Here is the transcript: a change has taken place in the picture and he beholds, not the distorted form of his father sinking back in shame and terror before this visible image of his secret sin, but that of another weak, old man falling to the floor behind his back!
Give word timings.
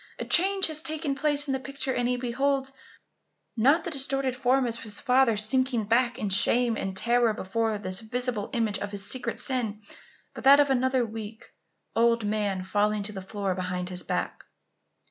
a 0.17 0.25
change 0.25 0.65
has 0.65 0.81
taken 0.81 1.13
place 1.13 1.45
in 1.45 1.53
the 1.53 1.59
picture 1.59 1.93
and 1.93 2.07
he 2.09 2.17
beholds, 2.17 2.71
not 3.55 3.83
the 3.83 3.91
distorted 3.91 4.35
form 4.35 4.65
of 4.65 4.81
his 4.81 4.99
father 4.99 5.37
sinking 5.37 5.83
back 5.83 6.17
in 6.17 6.27
shame 6.27 6.75
and 6.75 6.97
terror 6.97 7.35
before 7.35 7.77
this 7.77 7.99
visible 7.99 8.49
image 8.53 8.79
of 8.79 8.89
his 8.91 9.05
secret 9.07 9.37
sin, 9.37 9.79
but 10.33 10.43
that 10.43 10.59
of 10.59 10.71
another 10.71 11.05
weak, 11.05 11.53
old 11.95 12.25
man 12.25 12.63
falling 12.63 13.03
to 13.03 13.11
the 13.11 13.21
floor 13.21 13.53
behind 13.53 13.89
his 13.89 14.01
back! 14.01 14.43